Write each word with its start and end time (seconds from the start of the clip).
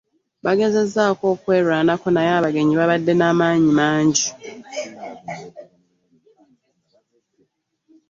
Bagezezzaako 0.45 1.23
okwerwanako 1.33 2.07
naye 2.15 2.31
abagenyi 2.33 2.73
babadde 2.79 3.13
n'amaanyi 3.15 3.71
mangi. 3.79 4.27